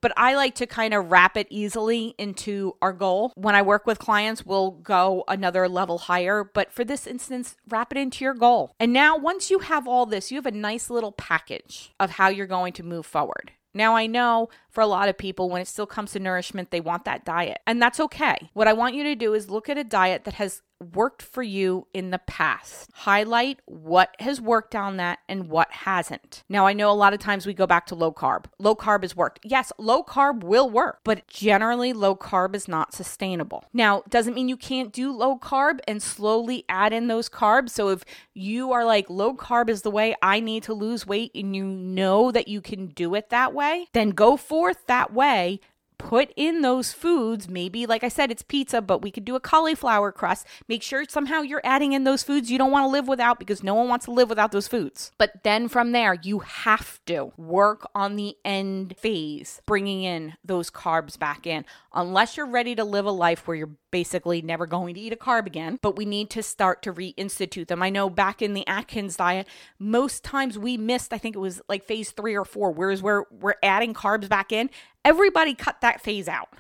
but 0.00 0.12
I 0.16 0.34
like 0.34 0.54
to 0.56 0.66
kind 0.66 0.94
of 0.94 1.10
wrap 1.10 1.36
it 1.36 1.46
easily 1.50 2.14
into 2.18 2.76
our 2.80 2.92
goal. 2.92 3.32
When 3.34 3.54
I 3.54 3.62
work 3.62 3.86
with 3.86 3.98
clients, 3.98 4.44
we'll 4.44 4.70
go 4.70 5.24
another 5.28 5.68
level 5.68 5.98
higher, 5.98 6.44
but 6.44 6.72
for 6.72 6.84
this 6.84 7.06
instance, 7.06 7.56
wrap 7.68 7.92
it 7.92 7.98
into 7.98 8.24
your 8.24 8.34
goal. 8.34 8.72
And 8.78 8.92
now, 8.92 9.16
once 9.16 9.50
you 9.50 9.60
have 9.60 9.88
all 9.88 10.06
this, 10.06 10.30
you 10.30 10.36
have 10.36 10.46
a 10.46 10.50
nice 10.50 10.90
little 10.90 11.12
package 11.12 11.92
of 11.98 12.10
how 12.10 12.28
you're 12.28 12.46
going 12.46 12.72
to 12.74 12.82
move 12.82 13.06
forward. 13.06 13.52
Now, 13.78 13.94
I 13.94 14.08
know 14.08 14.49
for 14.70 14.80
a 14.80 14.88
lot 14.88 15.08
of 15.08 15.16
people, 15.16 15.49
when 15.49 15.62
it 15.62 15.68
still 15.68 15.87
comes 15.87 16.11
to 16.12 16.18
nourishment, 16.18 16.73
they 16.73 16.80
want 16.80 17.04
that 17.04 17.25
diet, 17.25 17.61
and 17.64 17.80
that's 17.80 18.00
okay. 18.00 18.50
What 18.52 18.66
I 18.66 18.73
want 18.73 18.97
you 18.97 19.04
to 19.04 19.14
do 19.14 19.35
is 19.35 19.49
look 19.49 19.68
at 19.68 19.78
a 19.78 19.85
diet 19.85 20.25
that 20.25 20.35
has 20.35 20.62
worked 20.94 21.23
for 21.23 21.42
you 21.42 21.87
in 21.92 22.11
the 22.11 22.18
past. 22.18 22.90
Highlight 22.94 23.61
what 23.64 24.14
has 24.20 24.40
worked 24.40 24.76
on 24.76 24.97
that 24.99 25.18
and 25.28 25.49
what 25.49 25.70
hasn't. 25.73 26.44
Now, 26.49 26.66
I 26.66 26.73
know 26.73 26.90
a 26.90 26.92
lot 26.92 27.12
of 27.12 27.18
times 27.18 27.47
we 27.47 27.54
go 27.54 27.66
back 27.66 27.87
to 27.87 27.94
low 27.94 28.12
carb. 28.12 28.44
Low 28.58 28.76
carb 28.76 29.02
has 29.02 29.16
worked. 29.16 29.40
Yes, 29.42 29.73
low 29.78 30.04
carb 30.04 30.44
will 30.44 30.70
work, 30.70 31.00
but 31.04 31.26
generally 31.26 31.92
low 31.92 32.14
carb 32.14 32.54
is 32.54 32.68
not 32.68 32.94
sustainable. 32.94 33.64
Now, 33.73 34.02
doesn't 34.08 34.35
mean 34.35 34.49
you 34.49 34.56
can't 34.56 34.92
do 34.92 35.11
low 35.12 35.37
carb 35.37 35.80
and 35.88 36.02
slowly 36.02 36.64
add 36.68 36.92
in 36.92 37.08
those 37.08 37.28
carbs. 37.28 37.70
So 37.70 37.88
if 37.88 38.04
you 38.35 38.73
are 38.73 38.85
like 38.85 39.11
low 39.11 39.35
carb 39.35 39.68
is 39.68 39.82
the 39.82 39.90
way 39.90 40.14
I 40.23 40.38
need 40.40 40.62
to 40.64 40.75
lose 40.75 41.06
weight 41.06 41.32
and 41.35 41.56
you 41.56 41.64
know 41.64 42.30
that 42.30 42.47
you 42.47 42.61
can 42.61 42.87
do 42.88 43.14
it 43.16 43.30
that 43.30 43.52
way, 43.52 43.67
then 43.92 44.10
go 44.10 44.37
forth 44.37 44.87
that 44.87 45.12
way 45.12 45.60
put 45.98 46.32
in 46.37 46.62
those 46.62 46.92
foods. 46.92 47.48
Maybe, 47.48 47.84
like 47.84 48.02
I 48.02 48.08
said, 48.08 48.30
it's 48.30 48.42
pizza, 48.42 48.80
but 48.80 49.02
we 49.02 49.10
could 49.10 49.25
do 49.25 49.37
a 49.37 49.40
cauliflower 49.40 50.12
crust. 50.12 50.46
Make 50.68 50.82
sure 50.82 51.04
somehow 51.06 51.42
you're 51.42 51.60
adding 51.64 51.92
in 51.92 52.04
those 52.04 52.22
foods 52.22 52.50
you 52.50 52.56
don't 52.56 52.70
want 52.70 52.84
to 52.84 52.88
live 52.88 53.08
without 53.08 53.38
because 53.38 53.62
no 53.62 53.75
one 53.75 53.88
wants 53.88 54.06
to 54.06 54.12
live 54.12 54.28
without 54.28 54.52
those 54.52 54.68
foods. 54.68 55.12
But 55.18 55.42
then 55.42 55.68
from 55.68 55.92
there, 55.92 56.14
you 56.14 56.38
have 56.38 57.04
to 57.06 57.32
work 57.37 57.88
on 57.94 58.16
the 58.16 58.37
end 58.44 58.96
phase, 58.96 59.60
bringing 59.66 60.02
in 60.02 60.34
those 60.44 60.70
carbs 60.70 61.18
back 61.18 61.46
in, 61.46 61.64
unless 61.92 62.37
you're 62.37 62.46
ready 62.46 62.75
to 62.76 62.84
live 62.84 63.04
a 63.04 63.10
life 63.10 63.46
where 63.46 63.56
you're 63.56 63.70
basically 63.90 64.42
never 64.42 64.66
going 64.66 64.95
to 64.95 65.00
eat 65.00 65.12
a 65.12 65.16
carb 65.16 65.47
again. 65.47 65.78
But 65.83 65.97
we 65.97 66.04
need 66.04 66.30
to 66.30 66.42
start 66.42 66.83
to 66.83 66.92
reinstitute 66.92 67.68
them. 67.68 67.83
I 67.83 67.90
know 67.90 68.11
back 68.11 68.42
in 68.42 68.54
the 68.54 68.66
Atkins 68.66 69.16
diet, 69.16 69.47
most 69.78 70.25
times 70.25 70.59
we 70.59 70.76
missed, 70.76 71.12
I 71.12 71.18
think 71.18 71.37
it 71.37 71.40
was 71.40 71.61
like 71.68 71.85
phase 71.85 72.11
three 72.11 72.37
or 72.37 72.45
four, 72.45 72.71
whereas 72.71 73.02
we're, 73.02 73.25
we're 73.30 73.54
adding 73.62 73.95
carbs 73.95 74.28
back 74.28 74.52
in 74.52 74.71
Everybody 75.09 75.54
cut 75.54 75.80
that 75.80 76.02
phase 76.02 76.28
out. 76.28 76.50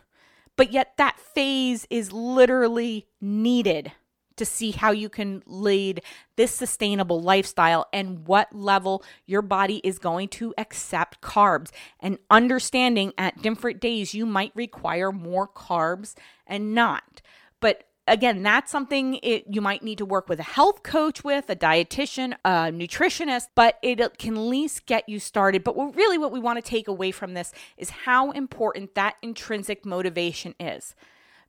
But 0.56 0.72
yet, 0.72 0.94
that 0.96 1.20
phase 1.20 1.86
is 1.90 2.12
literally 2.12 3.06
needed 3.20 3.92
to 4.38 4.44
see 4.44 4.70
how 4.70 4.90
you 4.90 5.08
can 5.08 5.42
lead 5.46 6.02
this 6.36 6.54
sustainable 6.54 7.20
lifestyle 7.20 7.86
and 7.92 8.26
what 8.26 8.54
level 8.54 9.02
your 9.26 9.42
body 9.42 9.80
is 9.84 9.98
going 9.98 10.28
to 10.28 10.54
accept 10.56 11.20
carbs 11.20 11.70
and 12.00 12.18
understanding 12.30 13.12
at 13.18 13.42
different 13.42 13.80
days 13.80 14.14
you 14.14 14.26
might 14.26 14.52
require 14.54 15.12
more 15.12 15.46
carbs 15.46 16.14
and 16.46 16.74
not. 16.74 17.20
But 17.60 17.84
again, 18.08 18.42
that's 18.42 18.72
something 18.72 19.18
it, 19.22 19.44
you 19.48 19.60
might 19.60 19.82
need 19.82 19.98
to 19.98 20.04
work 20.04 20.28
with 20.28 20.40
a 20.40 20.44
health 20.44 20.82
coach 20.82 21.22
with, 21.22 21.48
a 21.50 21.56
dietitian, 21.56 22.34
a 22.44 22.72
nutritionist, 22.72 23.48
but 23.54 23.78
it 23.82 24.18
can 24.18 24.34
at 24.34 24.40
least 24.40 24.86
get 24.86 25.08
you 25.08 25.20
started. 25.20 25.62
But 25.62 25.76
what, 25.76 25.94
really, 25.94 26.18
what 26.18 26.32
we 26.32 26.40
want 26.40 26.62
to 26.62 26.68
take 26.68 26.88
away 26.88 27.10
from 27.10 27.34
this 27.34 27.52
is 27.76 27.90
how 27.90 28.30
important 28.30 28.94
that 28.94 29.16
intrinsic 29.22 29.84
motivation 29.84 30.54
is. 30.58 30.94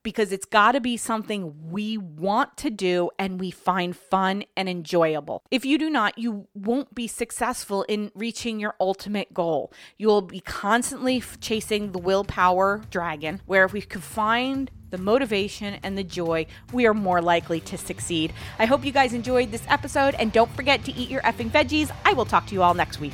Because 0.03 0.31
it's 0.31 0.45
got 0.45 0.73
to 0.73 0.79
be 0.81 0.97
something 0.97 1.71
we 1.71 1.97
want 1.97 2.57
to 2.57 2.69
do 2.69 3.09
and 3.19 3.39
we 3.39 3.51
find 3.51 3.95
fun 3.95 4.43
and 4.55 4.69
enjoyable. 4.69 5.43
If 5.51 5.65
you 5.65 5.77
do 5.77 5.89
not, 5.89 6.17
you 6.17 6.47
won't 6.53 6.95
be 6.95 7.07
successful 7.07 7.83
in 7.83 8.11
reaching 8.15 8.59
your 8.59 8.75
ultimate 8.79 9.33
goal. 9.33 9.73
You 9.97 10.07
will 10.07 10.21
be 10.21 10.39
constantly 10.39 11.21
chasing 11.41 11.91
the 11.91 11.99
willpower 11.99 12.81
dragon, 12.89 13.41
where 13.45 13.65
if 13.65 13.73
we 13.73 13.81
could 13.81 14.03
find 14.03 14.71
the 14.89 14.97
motivation, 14.97 15.79
and 15.83 15.97
the 15.97 16.03
joy, 16.03 16.45
we 16.73 16.87
are 16.87 16.93
more 16.93 17.21
likely 17.21 17.59
to 17.61 17.77
succeed. 17.77 18.33
I 18.57 18.65
hope 18.65 18.85
you 18.85 18.91
guys 18.91 19.13
enjoyed 19.13 19.51
this 19.51 19.63
episode, 19.67 20.15
and 20.15 20.31
don't 20.31 20.51
forget 20.55 20.83
to 20.85 20.93
eat 20.93 21.09
your 21.09 21.21
effing 21.21 21.51
veggies. 21.51 21.91
I 22.05 22.13
will 22.13 22.25
talk 22.25 22.47
to 22.47 22.55
you 22.55 22.63
all 22.63 22.73
next 22.73 22.99
week. 22.99 23.13